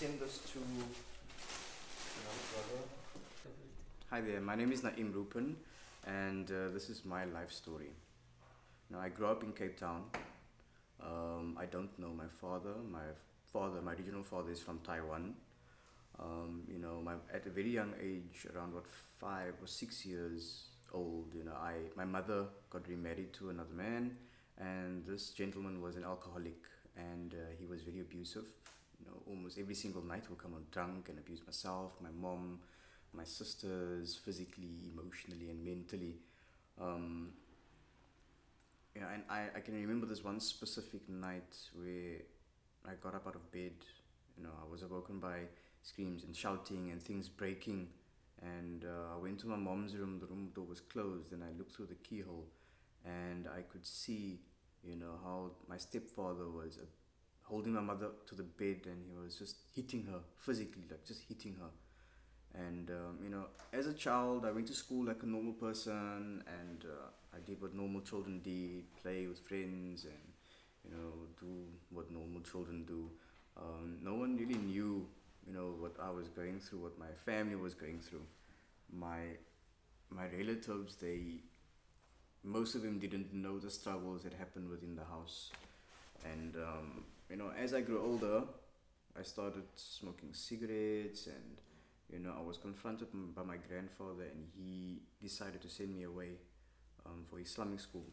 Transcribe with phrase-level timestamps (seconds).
[0.00, 0.58] send this to.
[4.08, 5.56] Hi there, my name is Naim Rupan,
[6.06, 7.90] and uh, this is my life story.
[8.88, 10.04] Now, I grew up in Cape Town.
[11.02, 12.72] Um, I don't know my father.
[12.90, 13.08] My
[13.52, 15.34] father, my original father, is from Taiwan.
[16.18, 18.86] Um, you know, my, at a very young age, around what
[19.18, 24.16] five or six years old, you know, I my mother got remarried to another man,
[24.56, 26.62] and this gentleman was an alcoholic,
[26.96, 28.46] and uh, he was very abusive.
[29.00, 32.60] You know, almost every single night would come on drunk and abuse myself, my mom,
[33.12, 36.16] my sisters, physically, emotionally, and mentally.
[36.80, 37.32] Um,
[38.96, 42.18] and I, I can remember this one specific night where
[42.86, 43.72] I got up out of bed.
[44.36, 45.40] You know, I was awoken by
[45.82, 47.88] screams and shouting and things breaking.
[48.42, 50.18] And uh, I went to my mom's room.
[50.18, 52.46] The room door was closed, and I looked through the keyhole,
[53.04, 54.40] and I could see,
[54.82, 56.78] you know, how my stepfather was
[57.50, 61.22] holding my mother to the bed, and he was just hitting her physically, like just
[61.28, 61.70] hitting her.
[62.54, 66.42] And um, you know, as a child, I went to school like a normal person,
[66.46, 70.24] and uh, I did what normal children did: play with friends, and
[70.84, 71.46] you know, do
[71.90, 73.10] what normal children do.
[73.56, 75.06] Um, no one really knew,
[75.46, 78.26] you know, what I was going through, what my family was going through.
[78.92, 79.20] My
[80.10, 81.42] my relatives, they
[82.42, 85.50] most of them didn't know the struggles that happened within the house.
[86.24, 88.42] And um, you know, as I grew older,
[89.18, 91.56] I started smoking cigarettes and
[92.12, 96.30] you know, I was confronted by my grandfather, and he decided to send me away
[97.06, 98.06] um, for Islamic school,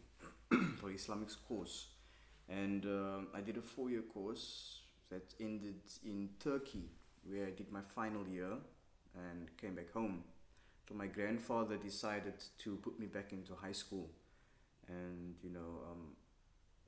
[0.79, 1.87] for Islamic course,
[2.47, 6.89] and um, I did a four-year course that ended in Turkey,
[7.25, 8.51] where I did my final year
[9.15, 10.23] and came back home.
[10.87, 14.09] So my grandfather decided to put me back into high school,
[14.87, 16.15] and you know, um,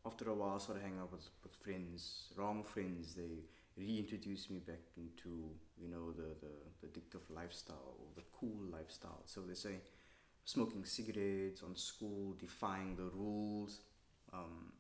[0.05, 3.15] after a while, I started hanging out with, with friends, wrong friends.
[3.15, 3.43] They
[3.77, 6.51] reintroduced me back into you know the, the,
[6.81, 9.21] the addictive lifestyle or the cool lifestyle.
[9.25, 9.81] So they say
[10.45, 13.81] smoking cigarettes on school, defying the rules.
[14.33, 14.73] Um,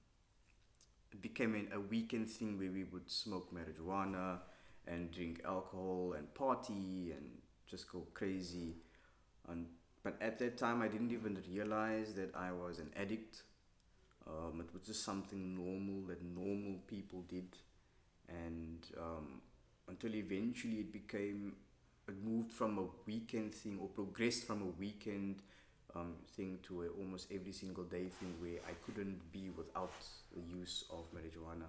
[1.11, 4.39] it became a weekend thing where we would smoke marijuana
[4.87, 7.29] and drink alcohol and party and
[7.67, 8.75] just go crazy.
[9.47, 9.67] And
[10.03, 13.43] but at that time, I didn't even realize that I was an addict.
[14.29, 17.55] Um, it was just something normal that normal people did
[18.27, 19.41] and um,
[19.87, 21.53] until eventually it became
[22.07, 25.41] it moved from a weekend thing or progressed from a weekend
[25.95, 29.91] um, thing to a almost every single day thing where I couldn't be without
[30.33, 31.67] the use of marijuana.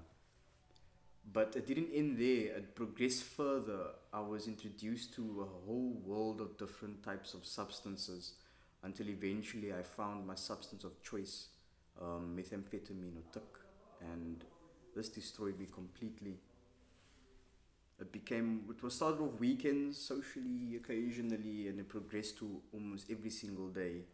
[1.33, 2.57] But it didn't end there.
[2.57, 3.91] It progressed further.
[4.13, 8.35] I was introduced to a whole world of different types of substances
[8.83, 11.49] until eventually I found my substance of choice,
[12.01, 13.43] um, methamphetamine or tik,
[14.01, 14.45] and
[14.95, 16.39] this destroyed me completely.
[18.01, 23.31] It became it was started off weekends socially occasionally and it progressed to almost every
[23.31, 24.05] single day.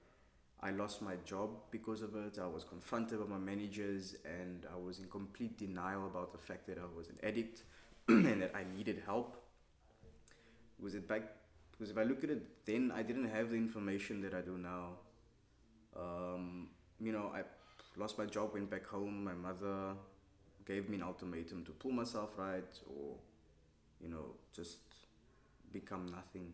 [0.61, 2.39] I lost my job because of it.
[2.43, 6.67] I was confronted by my managers and i was in complete denial about the fact
[6.67, 7.63] that i was an addict
[8.09, 9.37] and that i needed help.
[10.81, 11.23] Was it back
[11.71, 14.59] because if i look at it then i didn't have the information that i do
[14.59, 14.99] now.
[15.97, 16.69] Um,
[17.01, 17.43] you know i
[17.97, 19.95] lost my job went back home my mother
[20.67, 23.17] gave me an ultimatum to pull myself right or
[24.01, 24.79] you know, just
[25.73, 26.53] become nothing.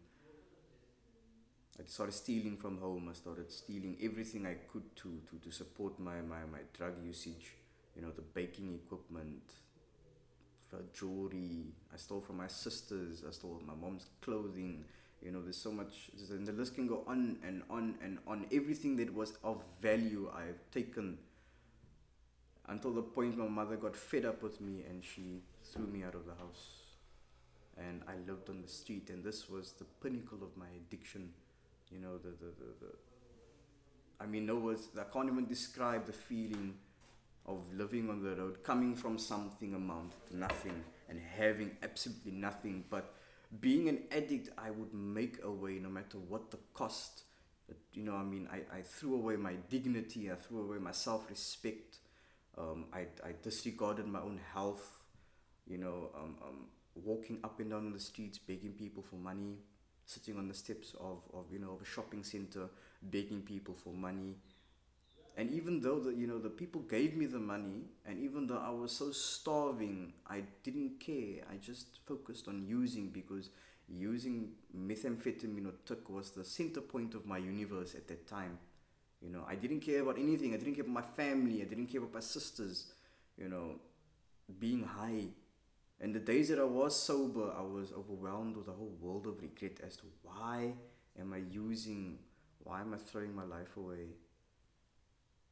[1.79, 3.09] I started stealing from home.
[3.11, 7.55] I started stealing everything I could to, to, to support my, my, my drug usage.
[7.97, 9.43] You know, the baking equipment,
[10.69, 11.67] for jewelry.
[11.93, 13.23] I stole from my sisters.
[13.27, 14.85] I stole my mom's clothing.
[15.23, 18.47] You know, there's so much, and the list can go on and on and on.
[18.53, 21.19] Everything that was of value, I've taken
[22.69, 25.43] until the point my mother got fed up with me and she
[25.73, 26.83] threw me out of the house
[27.77, 31.31] and I lived on the street, and this was the pinnacle of my addiction.
[31.91, 32.87] You know, the the the.
[32.87, 32.93] the
[34.21, 34.89] I mean, no words.
[34.99, 36.75] I can't even describe the feeling
[37.47, 42.85] of living on the road, coming from something amount to nothing, and having absolutely nothing.
[42.89, 43.15] But
[43.61, 47.23] being an addict, I would make a way, no matter what the cost.
[47.95, 50.31] You know, I mean, I, I threw away my dignity.
[50.31, 51.99] I threw away my self-respect.
[52.59, 54.99] Um, I, I disregarded my own health.
[55.67, 59.57] You know, um, um, walking up and down the streets begging people for money
[60.05, 62.69] sitting on the steps of, of you know of a shopping center
[63.03, 64.37] begging people for money
[65.37, 68.59] and even though the you know the people gave me the money and even though
[68.59, 73.51] I was so starving I didn't care I just focused on using because
[73.89, 78.59] using methamphetamine or tik was the center point of my universe at that time
[79.23, 81.87] you know I didn't care about anything I didn't care about my family I didn't
[81.87, 82.87] care about my sisters
[83.39, 83.77] you know
[84.59, 85.27] being high
[86.01, 89.41] And the days that I was sober, I was overwhelmed with a whole world of
[89.43, 90.75] regret as to why
[91.19, 92.19] am I using,
[92.65, 94.09] why am I throwing my life away?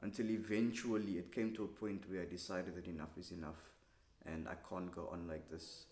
[0.03, 3.61] Until eventually it came to a point where I decided that enough is enough
[4.27, 5.85] and I can't go on like this.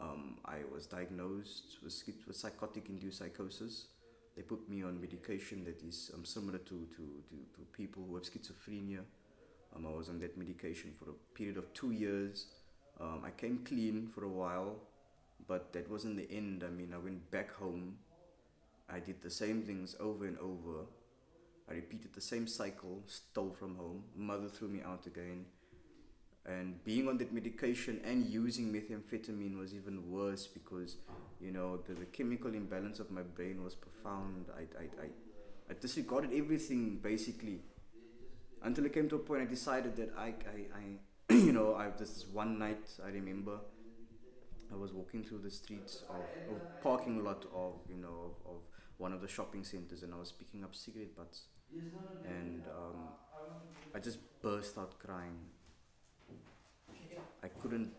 [0.00, 3.86] Um, I was diagnosed with, with psychotic induced psychosis.
[4.38, 8.14] They put me on medication that is um, similar to, to, to, to people who
[8.14, 9.00] have schizophrenia.
[9.74, 12.46] Um, I was on that medication for a period of two years.
[13.00, 14.76] Um, I came clean for a while,
[15.48, 16.62] but that wasn't the end.
[16.64, 17.98] I mean, I went back home.
[18.88, 20.86] I did the same things over and over.
[21.68, 24.04] I repeated the same cycle, stole from home.
[24.14, 25.46] Mother threw me out again.
[26.48, 30.96] And being on that medication and using methamphetamine was even worse because,
[31.42, 34.46] you know, the, the chemical imbalance of my brain was profound.
[34.56, 35.08] I, I, I,
[35.70, 37.60] I disregarded everything basically
[38.62, 40.78] until it came to a point I decided that I, I,
[41.30, 43.58] I you know, I, this one night I remember
[44.72, 48.56] I was walking through the streets of, of parking lot of, you know, of, of,
[48.96, 51.42] one of the shopping centers and I was picking up cigarette butts
[52.24, 53.10] and um,
[53.94, 55.38] I just burst out crying.
[57.42, 57.92] I couldn't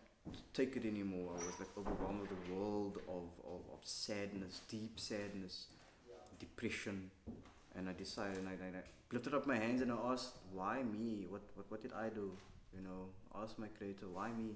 [0.54, 1.32] take it anymore.
[1.34, 5.68] I was like overwhelmed with a world of, of, of sadness, deep sadness,
[6.40, 7.12] depression.
[7.76, 8.82] And I decided, and I, I, I
[9.12, 11.26] lifted up my hands and I asked, why me?
[11.30, 12.32] What, what, what did I do?
[12.76, 13.10] You know,
[13.42, 14.56] ask my creator, why me?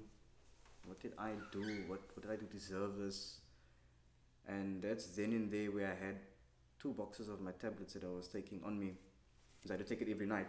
[0.86, 1.62] What did I do?
[1.86, 3.38] What, what did I do deserve this?
[4.46, 6.16] And that's then and there where I had
[6.78, 8.92] two boxes of my tablets that I was taking on me.
[9.58, 10.48] Because I had to take it every night.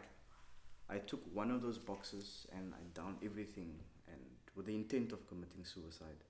[0.90, 3.95] I took one of those boxes and I downed everything and
[4.56, 6.24] with the intent of committing suicide.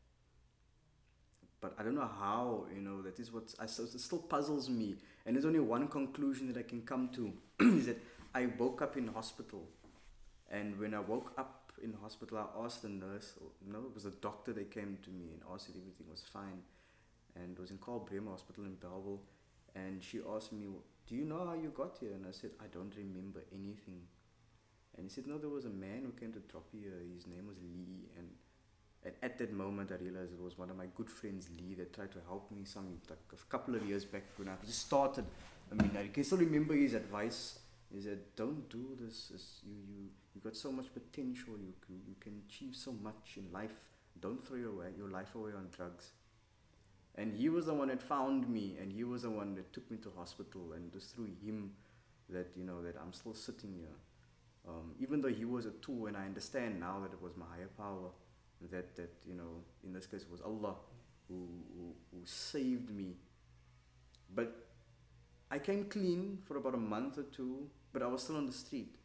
[1.62, 4.95] But I don't know how, you know, that is what I, it still puzzles me.
[5.25, 7.33] And there's only one conclusion that I can come to
[7.77, 7.98] is that
[8.33, 9.68] I woke up in hospital.
[10.50, 13.33] And when I woke up in hospital, I asked the nurse,
[13.66, 16.62] no, it was a doctor that came to me and asked if everything was fine.
[17.36, 19.22] And it was in Karl Bremer Hospital in Bellville.
[19.75, 20.68] And she asked me,
[21.07, 22.13] do you know how you got here?
[22.13, 24.01] And I said, I don't remember anything.
[24.98, 26.88] And he said, no, there was a man who came to drop you.
[26.88, 28.08] Eh, his name was Lee.
[28.18, 28.30] And
[29.06, 31.94] at, at that moment, I realized it was one of my good friends, Lee, that
[31.94, 35.26] tried to help me some like a couple of years back when I just started.
[35.72, 37.60] I mean, I can still remember his advice.
[37.94, 39.62] He said, don't do this.
[39.66, 41.54] You, you, you got so much potential.
[41.58, 43.72] You, you, you can achieve so much in life.
[44.22, 46.12] Don't throw your, your life away on drugs.
[47.18, 49.90] And he was the one that found me, and he was the one that took
[49.90, 51.72] me to hospital, and it was through him
[52.30, 53.96] that you know that I'm still sitting here.
[54.68, 57.46] Um, even though he was a tool, and I understand now that it was my
[57.46, 58.10] higher power,
[58.72, 60.76] that that you know, in this case, it was Allah
[61.28, 63.16] who, who, who saved me.
[64.34, 64.68] But
[65.52, 68.54] I came clean for about a month or two, but I was still on the
[68.54, 68.96] street.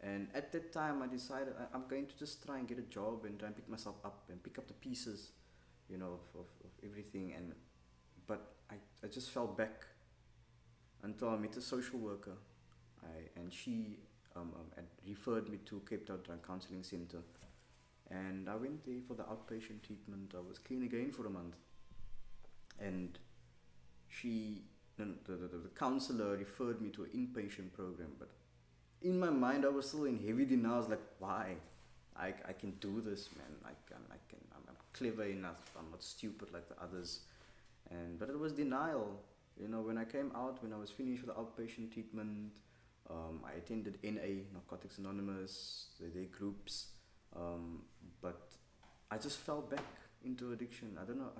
[0.00, 2.82] And at that time, I decided I, am going to just try and get a
[2.82, 5.32] job and try and pick myself up and pick up the pieces,
[5.88, 7.32] you know, of, of, of everything.
[7.36, 7.52] And
[8.26, 9.86] but I, I just fell back
[11.02, 12.36] until I met a social worker,
[13.02, 13.98] I, and she
[14.36, 17.18] um, um, referred me to Cape Town Drug Counseling Center.
[18.10, 20.34] And I went there for the outpatient treatment.
[20.34, 21.56] I was clean again for a month.
[22.80, 23.18] And
[24.08, 24.62] she,
[24.96, 28.12] the, the, the, counselor referred me to an inpatient program.
[28.18, 28.30] But
[29.02, 30.74] in my mind, I was still in heavy denial.
[30.74, 31.56] I was like, why?
[32.16, 33.46] I, I can do this, man.
[33.64, 35.70] I can, I can, I'm, I'm clever enough.
[35.78, 37.20] I'm not stupid like the others.
[37.90, 39.20] And, but it was denial.
[39.60, 42.52] You know, when I came out, when I was finished with the outpatient treatment,
[43.10, 46.88] um, I attended NA, Narcotics Anonymous, their groups,
[47.34, 47.82] um,
[48.20, 48.50] but
[49.10, 49.84] I just fell back
[50.24, 50.98] into addiction.
[51.00, 51.32] I don't know.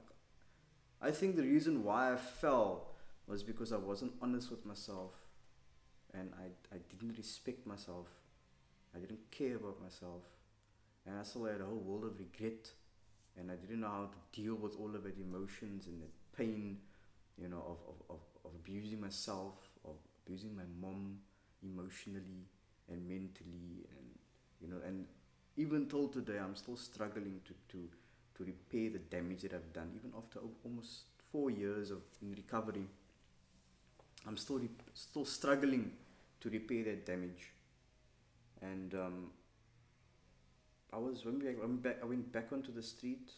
[1.02, 2.88] I, I think the reason why I fell
[3.26, 5.12] was because I wasn't honest with myself
[6.14, 8.06] and I, I didn't respect myself.
[8.94, 10.22] I didn't care about myself.
[11.06, 12.70] And I still had a whole world of regret
[13.38, 16.06] and I didn't know how to deal with all of that emotions and the
[16.36, 16.78] pain,
[17.40, 21.18] you know, of, of, of, of abusing myself, of abusing my mom,
[21.62, 22.46] emotionally
[22.90, 24.08] and mentally and
[24.60, 25.06] you know and
[25.58, 27.88] even till today I'm still struggling to, to,
[28.36, 29.90] to repair the damage that I've done.
[29.96, 32.86] Even after almost four years of in recovery
[34.26, 34.60] I'm still
[34.94, 35.90] still struggling
[36.40, 37.52] to repair that damage.
[38.62, 39.30] And um,
[40.92, 43.30] I was when I went back I went back onto the street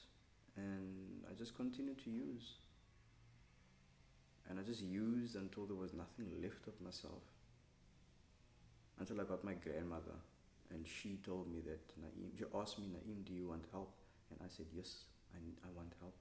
[0.56, 2.54] and I just continued to use.
[4.48, 7.22] And I just used until there was nothing left of myself
[9.00, 10.14] until I got my grandmother.
[10.70, 13.92] And she told me that, Naeem, she asked me, Naeem, do you want help?
[14.30, 15.04] And I said, yes,
[15.34, 16.14] I, I want help.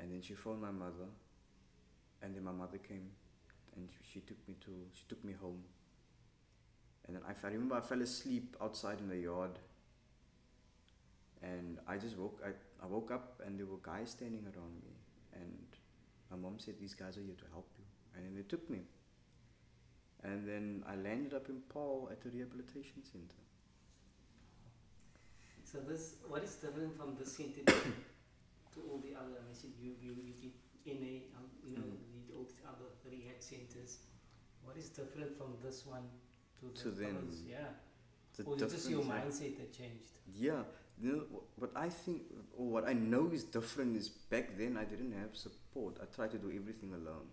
[0.00, 1.06] And then she phoned my mother.
[2.22, 3.10] And then my mother came
[3.76, 5.62] and she took me to, she took me home.
[7.06, 9.58] And then I, I remember I fell asleep outside in the yard.
[11.42, 12.50] And I just woke I,
[12.84, 14.92] I woke up and there were guys standing around me
[15.32, 15.66] and
[16.30, 17.84] my mom said these guys are here to help you
[18.14, 18.80] and then they took me.
[20.22, 23.40] And then I landed up in Paarl at the rehabilitation center.
[25.64, 29.38] So this, what is different from this center to, all the other?
[29.38, 30.52] I said you you, you did
[31.00, 33.98] NA, um, you know, you did all the other rehab centers.
[34.64, 36.02] What is different from this one
[36.60, 37.18] to the To them.
[37.22, 37.42] others?
[37.48, 37.68] Yeah.
[38.36, 40.10] The or is just your mindset that changed?
[40.34, 40.62] Yeah,
[41.00, 42.22] you know, what I think,
[42.56, 45.98] or what I know is different is back then I didn't have support.
[46.02, 47.26] I tried to do everything alone.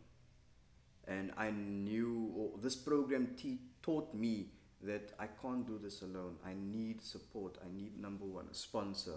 [1.07, 4.47] And I knew, or this program te- taught me
[4.83, 6.35] that I can't do this alone.
[6.45, 7.57] I need support.
[7.63, 9.15] I need, number one, a sponsor.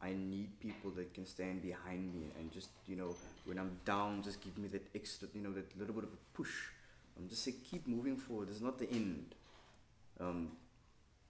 [0.00, 4.22] I need people that can stand behind me and just, you know, when I'm down,
[4.22, 6.68] just give me that extra, you know, that little bit of a push.
[7.16, 8.48] Um, just say, keep moving forward.
[8.50, 9.34] It's not the end.
[10.18, 10.52] Um,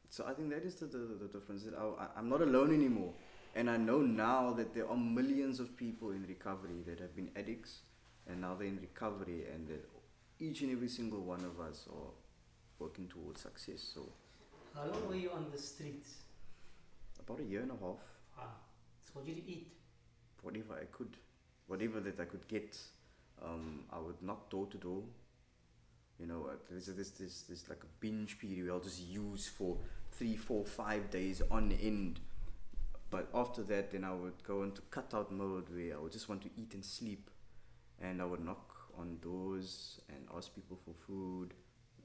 [0.09, 1.64] so I think that is the, the, the difference.
[1.64, 3.12] That I, I'm not alone anymore.
[3.54, 7.31] And I know now that there are millions of people in recovery that have been
[7.37, 7.81] addicts
[8.26, 9.85] and now they're in recovery and that
[10.47, 12.11] each and every single one of us are
[12.79, 13.81] working towards success.
[13.95, 14.03] So
[14.75, 16.11] How long were you on the streets?
[17.21, 18.01] about a year and a half,
[18.37, 18.51] Wow.
[19.05, 19.69] So what did you eat?
[20.43, 21.17] whatever I could,
[21.69, 22.77] whatever that I could get,
[23.45, 25.03] um, I would knock door to door.
[26.19, 29.47] You know, uh, there's this this this like a binge period where I'll just use
[29.49, 29.77] for
[30.11, 32.19] three, four, five days on end.
[33.11, 36.43] But after that, then I would go into cutout mode where I would just want
[36.43, 37.31] to eat and sleep,
[38.01, 41.55] and I would knock on doors and ask people for food.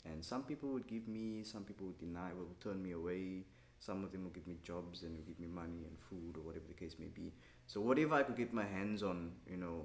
[0.06, 3.46] And some people would give me, some people would deny, would turn me away.
[3.79, 6.41] Some of them would give me jobs and would give me money and food or
[6.41, 7.34] whatever the case may be.
[7.67, 9.84] So whatever I could get my hands on, you know,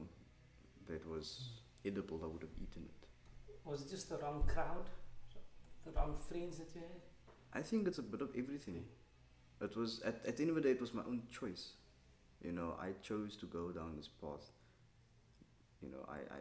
[0.88, 1.50] that was
[1.84, 3.08] edible, I would have eaten it.
[3.64, 4.88] Was it just the wrong crowd?
[5.84, 7.00] The wrong friends that you had?
[7.52, 8.84] I think it's a bit of everything.
[9.60, 11.72] It was at, at the end of the day, it was my own choice.
[12.42, 14.50] You know, I chose to go down this path.
[15.80, 16.40] You know, I, I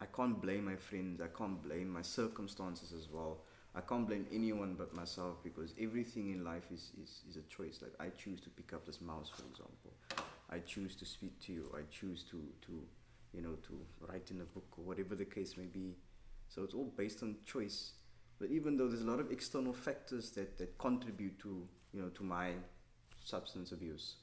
[0.00, 1.20] I can't blame my friends.
[1.20, 3.38] I can't blame my circumstances as well.
[3.74, 7.80] I can't blame anyone but myself because everything in life is, is, is a choice.
[7.82, 9.92] Like I choose to pick up this mouse, for example.
[10.50, 11.74] I choose to speak to you.
[11.76, 12.72] I choose to, to
[13.34, 15.94] you know, to write in a book or whatever the case may be.
[16.48, 17.92] So it's all based on choice.
[18.38, 22.08] But even though there's a lot of external factors that, that contribute to you know
[22.10, 22.52] to my
[23.24, 24.16] substance abuse,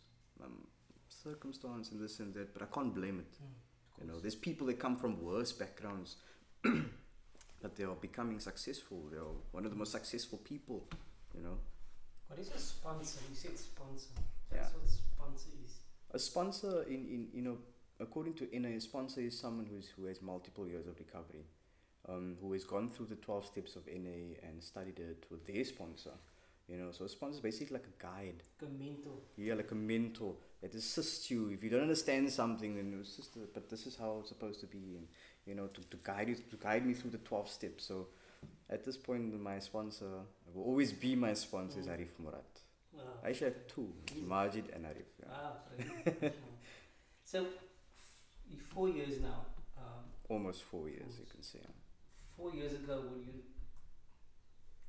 [0.43, 0.67] um,
[1.09, 3.37] circumstance and this and that, but I can't blame it.
[4.01, 6.17] You know, there's people that come from worse backgrounds,
[6.63, 9.03] but they are becoming successful.
[9.11, 10.83] They are one of the most successful people.
[11.35, 11.57] You know,
[12.27, 13.19] What is a sponsor?
[13.29, 14.09] You said sponsor.
[14.51, 14.59] Yeah.
[14.61, 15.71] That's what sponsor is.
[16.11, 17.57] a sponsor in, in you know
[17.99, 21.45] according to NA, a sponsor is someone who's who has multiple years of recovery,
[22.09, 25.63] um, who has gone through the twelve steps of NA and studied it with their
[25.63, 26.11] sponsor.
[26.69, 28.41] You know, so a sponsor is basically like a guide.
[28.61, 29.11] Like a mentor.
[29.35, 31.49] Yeah, like a mentor that assists you.
[31.49, 34.61] If you don't understand something, then it's just, a- but this is how it's supposed
[34.61, 35.07] to be, and
[35.45, 37.83] you know, to, to guide you, to guide me through the twelve steps.
[37.85, 38.07] So,
[38.69, 40.09] at this point, my sponsor
[40.53, 41.97] will always be my sponsor is Mm.
[41.97, 42.61] Arif Murat.
[42.93, 43.01] Wow.
[43.23, 43.91] I actually have two,
[44.25, 45.09] Majid and Arif.
[45.19, 45.29] Yeah.
[46.23, 46.31] Wow.
[47.25, 47.45] so,
[48.73, 49.45] four years now.
[49.77, 51.59] Um, Almost four years, you can say.
[52.37, 53.33] four years ago, when you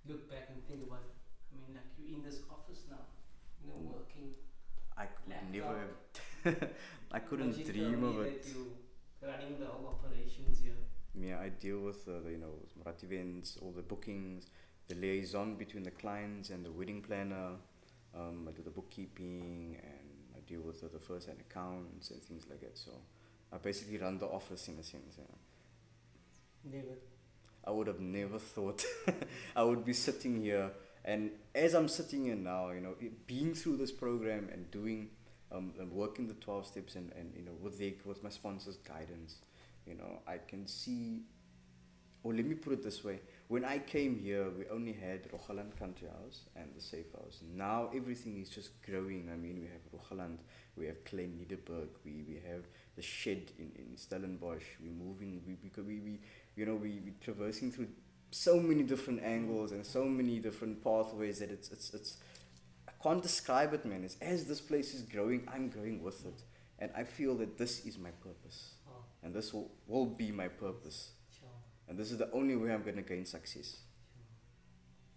[0.07, 1.15] look back and think about it,
[1.67, 3.05] mean, like you're in this office now,
[3.63, 3.93] you know, Mm.
[3.95, 4.35] working.
[4.97, 5.53] I could Laptop.
[5.53, 6.71] never.
[7.13, 8.43] I couldn't you dream of it.
[8.43, 8.77] That you
[9.23, 10.77] running the whole operations here.
[11.15, 14.47] Yeah, I deal with uh, the you know Murat events, all the bookings,
[14.89, 17.57] the liaison between the clients and the wedding planner.
[18.15, 22.23] Um, I do the bookkeeping and I deal with uh, the first hand accounts and
[22.23, 22.77] things like that.
[22.79, 22.93] So
[23.53, 25.17] I basically run the office in a sense.
[25.19, 25.35] Yeah.
[26.65, 26.95] Never.
[27.67, 28.85] I would have never thought
[29.57, 30.71] I would be sitting here.
[31.05, 32.95] And as I'm sitting here now, you know,
[33.27, 35.11] being through this program and doing,
[35.53, 39.37] um, and working the 12 steps and, and you know, with, with my sponsor's guidance,
[39.87, 41.23] you know, I can see,
[42.23, 45.79] or let me put it this way when I came here, we only had Roggeland
[45.79, 47.41] Country House and the Safe House.
[47.55, 49.29] Now everything is just growing.
[49.33, 50.39] I mean, we have Roggeland,
[50.77, 52.65] we have Klein Nederburg, we, we have
[52.97, 56.21] the shed in, in Stellenbosch, we're moving, we, because we, we,
[56.57, 57.89] you know, we, we traversing through
[58.35, 62.17] so many different angles and so many different pathways that it's, it's, it's,
[62.89, 64.03] I can't describe it, man.
[64.03, 66.43] It's as this place is growing, I'm growing with it.
[66.81, 68.75] And I feel that this is my purpose.
[68.89, 71.13] Oh, And this will, will be my purpose.
[71.39, 71.49] sure.
[71.89, 73.77] And this is the only way I'm going to gain success.
[74.13, 74.27] Sure.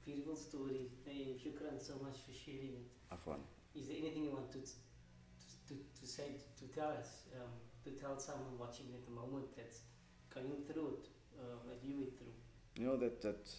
[0.05, 0.91] Beautiful story.
[1.03, 2.88] Hey, shukran so much for sharing it.
[3.12, 3.39] Afwan.
[3.74, 4.74] Is there anything you want to, to,
[5.69, 7.50] to, to say, to tell us, um,
[7.83, 9.79] to tell someone watching at the moment that's
[10.33, 11.07] going through it,
[11.39, 11.79] uh, that
[12.77, 13.50] you know that, that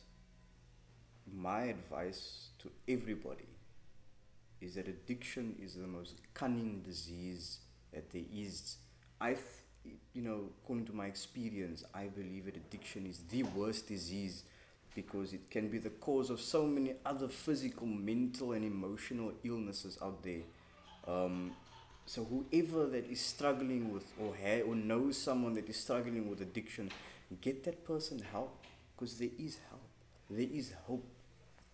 [1.32, 3.46] my advice to everybody
[4.60, 7.58] is that addiction is the most cunning disease
[7.92, 8.76] that there is.
[9.20, 9.36] I,
[10.14, 14.44] you know, according to my experience, I believe that addiction is the worst disease
[14.94, 19.98] because it can be the cause of so many other physical, mental, and emotional illnesses
[20.02, 20.42] out there.
[21.06, 21.52] Um,
[22.06, 26.40] so whoever that is struggling with or ha- or knows someone that is struggling with
[26.40, 26.90] addiction,
[27.40, 28.64] get that person help
[28.98, 29.82] because there is help.
[30.30, 31.06] There is hope.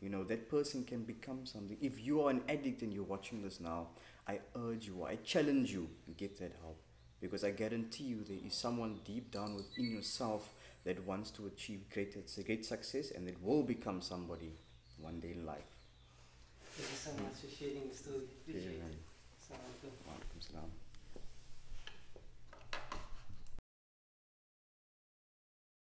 [0.00, 1.78] You know, that person can become something.
[1.80, 3.88] If you are an addict and you're watching this now,
[4.28, 6.76] I urge you, I challenge you to get that help.
[7.20, 10.50] Because I guarantee you there is someone deep down within yourself
[10.84, 12.14] that wants to achieve great,
[12.44, 14.52] great success and that will become somebody
[15.00, 15.64] one day in life.
[16.74, 18.28] Thank you so much for sharing the story.
[18.42, 18.98] Appreciate it.
[19.40, 19.92] Assalamualaikum.
[20.04, 20.83] Waalaikumsalam.